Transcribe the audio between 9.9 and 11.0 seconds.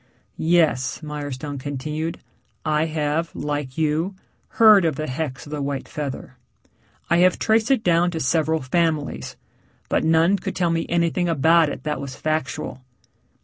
none could tell me